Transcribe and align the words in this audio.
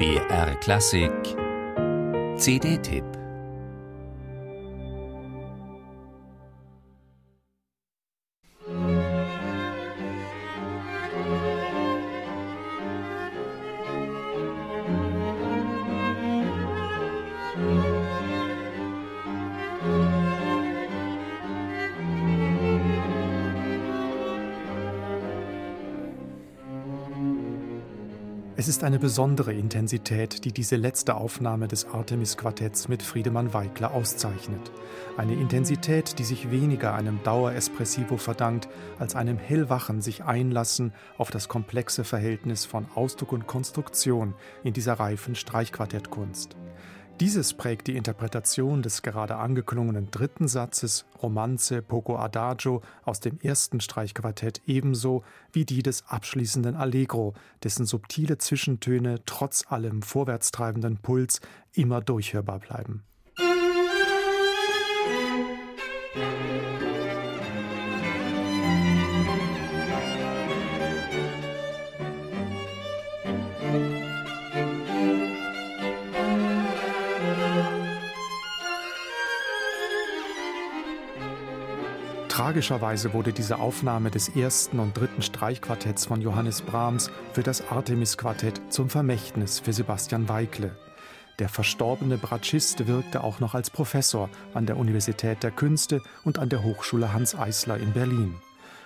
BR 0.00 0.54
Klassik. 0.62 1.36
CD-Tipp 2.38 3.19
Es 28.60 28.68
ist 28.68 28.84
eine 28.84 28.98
besondere 28.98 29.54
Intensität, 29.54 30.44
die 30.44 30.52
diese 30.52 30.76
letzte 30.76 31.14
Aufnahme 31.14 31.66
des 31.66 31.86
Artemis-Quartetts 31.86 32.88
mit 32.88 33.02
Friedemann 33.02 33.54
Weikler 33.54 33.94
auszeichnet. 33.94 34.70
Eine 35.16 35.32
Intensität, 35.32 36.18
die 36.18 36.24
sich 36.24 36.50
weniger 36.50 36.92
einem 36.92 37.22
Dauerespressivo 37.22 38.18
verdankt, 38.18 38.68
als 38.98 39.16
einem 39.16 39.38
hellwachen 39.38 40.02
sich 40.02 40.24
einlassen 40.24 40.92
auf 41.16 41.30
das 41.30 41.48
komplexe 41.48 42.04
Verhältnis 42.04 42.66
von 42.66 42.84
Ausdruck 42.94 43.32
und 43.32 43.46
Konstruktion 43.46 44.34
in 44.62 44.74
dieser 44.74 44.92
reifen 44.92 45.36
Streichquartettkunst. 45.36 46.54
Dieses 47.20 47.52
prägt 47.52 47.86
die 47.86 47.96
Interpretation 47.96 48.80
des 48.80 49.02
gerade 49.02 49.36
angeklungenen 49.36 50.10
dritten 50.10 50.48
Satzes 50.48 51.04
Romanze 51.22 51.82
Poco 51.82 52.16
Adagio 52.16 52.80
aus 53.04 53.20
dem 53.20 53.38
ersten 53.42 53.82
Streichquartett 53.82 54.62
ebenso 54.66 55.22
wie 55.52 55.66
die 55.66 55.82
des 55.82 56.02
abschließenden 56.08 56.76
Allegro, 56.76 57.34
dessen 57.62 57.84
subtile 57.84 58.38
Zwischentöne 58.38 59.20
trotz 59.26 59.70
allem 59.70 60.00
vorwärtstreibenden 60.00 60.96
Puls 60.96 61.42
immer 61.74 62.00
durchhörbar 62.00 62.58
bleiben. 62.58 63.04
Tragischerweise 82.40 83.12
wurde 83.12 83.34
diese 83.34 83.58
Aufnahme 83.58 84.10
des 84.10 84.30
ersten 84.30 84.78
und 84.78 84.96
dritten 84.96 85.20
Streichquartetts 85.20 86.06
von 86.06 86.22
Johannes 86.22 86.62
Brahms 86.62 87.10
für 87.34 87.42
das 87.42 87.68
Artemis-Quartett 87.68 88.62
zum 88.70 88.88
Vermächtnis 88.88 89.58
für 89.60 89.74
Sebastian 89.74 90.26
Weikle. 90.26 90.74
Der 91.38 91.50
verstorbene 91.50 92.16
Bratschist 92.16 92.86
wirkte 92.86 93.22
auch 93.22 93.40
noch 93.40 93.54
als 93.54 93.68
Professor 93.68 94.30
an 94.54 94.64
der 94.64 94.78
Universität 94.78 95.42
der 95.42 95.50
Künste 95.50 96.00
und 96.24 96.38
an 96.38 96.48
der 96.48 96.64
Hochschule 96.64 97.12
Hans 97.12 97.34
Eisler 97.34 97.76
in 97.76 97.92
Berlin. 97.92 98.34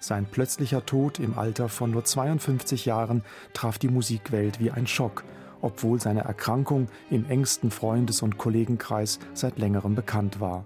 Sein 0.00 0.26
plötzlicher 0.26 0.84
Tod 0.84 1.20
im 1.20 1.38
Alter 1.38 1.68
von 1.68 1.92
nur 1.92 2.02
52 2.02 2.84
Jahren 2.84 3.22
traf 3.52 3.78
die 3.78 3.86
Musikwelt 3.86 4.58
wie 4.58 4.72
ein 4.72 4.88
Schock, 4.88 5.22
obwohl 5.60 6.00
seine 6.00 6.22
Erkrankung 6.22 6.88
im 7.10 7.24
engsten 7.30 7.70
Freundes- 7.70 8.22
und 8.22 8.38
Kollegenkreis 8.38 9.20
seit 9.34 9.56
längerem 9.56 9.94
bekannt 9.94 10.40
war. 10.40 10.64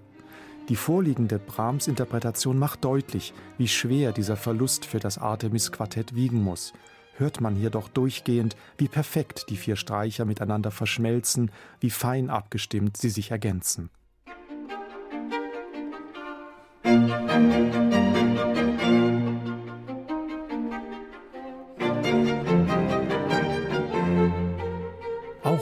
Die 0.71 0.77
vorliegende 0.77 1.37
Brahms-Interpretation 1.37 2.57
macht 2.57 2.85
deutlich, 2.85 3.33
wie 3.57 3.67
schwer 3.67 4.13
dieser 4.13 4.37
Verlust 4.37 4.85
für 4.85 4.99
das 4.99 5.17
Artemis-Quartett 5.17 6.15
wiegen 6.15 6.41
muss. 6.41 6.71
Hört 7.17 7.41
man 7.41 7.57
hier 7.57 7.69
doch 7.69 7.89
durchgehend, 7.89 8.55
wie 8.77 8.87
perfekt 8.87 9.47
die 9.49 9.57
vier 9.57 9.75
Streicher 9.75 10.23
miteinander 10.23 10.71
verschmelzen, 10.71 11.51
wie 11.81 11.89
fein 11.89 12.29
abgestimmt 12.29 12.95
sie 12.95 13.09
sich 13.09 13.31
ergänzen. 13.31 13.89
Musik 16.85 18.00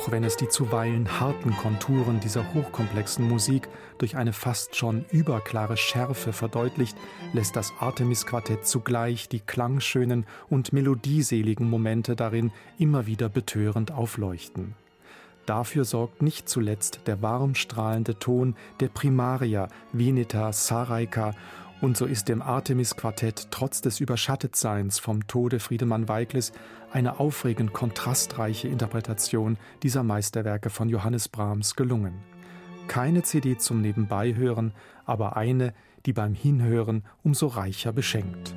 auch 0.09 0.11
wenn 0.11 0.23
es 0.23 0.37
die 0.37 0.49
zuweilen 0.49 1.19
harten 1.19 1.55
Konturen 1.55 2.19
dieser 2.19 2.53
hochkomplexen 2.55 3.27
Musik 3.27 3.67
durch 3.99 4.17
eine 4.17 4.33
fast 4.33 4.75
schon 4.75 5.05
überklare 5.11 5.77
Schärfe 5.77 6.33
verdeutlicht, 6.33 6.97
lässt 7.33 7.55
das 7.55 7.71
Artemis-Quartett 7.79 8.65
zugleich 8.65 9.29
die 9.29 9.39
klangschönen 9.39 10.25
und 10.49 10.73
melodieseligen 10.73 11.69
Momente 11.69 12.15
darin 12.15 12.51
immer 12.79 13.05
wieder 13.05 13.29
betörend 13.29 13.91
aufleuchten. 13.91 14.73
Dafür 15.45 15.85
sorgt 15.85 16.23
nicht 16.23 16.49
zuletzt 16.49 17.01
der 17.05 17.21
warm 17.21 17.53
strahlende 17.53 18.17
Ton 18.17 18.55
der 18.79 18.87
Primaria, 18.87 19.67
Veneta, 19.93 20.51
Saraika 20.53 21.35
und 21.81 21.95
so 21.95 22.05
ist 22.05 22.27
dem 22.27 22.41
Artemis-Quartett 22.41 23.47
trotz 23.51 23.81
des 23.81 23.99
Überschattetseins 23.99 24.99
vom 24.99 25.27
Tode 25.27 25.59
Friedemann 25.59 26.07
Weigles 26.09 26.51
eine 26.91 27.19
aufregend 27.19 27.73
kontrastreiche 27.73 28.67
Interpretation 28.67 29.57
dieser 29.83 30.03
Meisterwerke 30.03 30.69
von 30.69 30.89
Johannes 30.89 31.29
Brahms 31.29 31.75
gelungen. 31.75 32.13
Keine 32.87 33.23
CD 33.23 33.57
zum 33.57 33.81
Nebenbeihören, 33.81 34.73
aber 35.05 35.37
eine, 35.37 35.73
die 36.05 36.13
beim 36.13 36.33
Hinhören 36.33 37.03
umso 37.23 37.47
reicher 37.47 37.93
beschenkt. 37.93 38.55